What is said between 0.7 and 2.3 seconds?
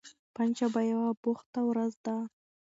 یوه بوخته ورځ ده.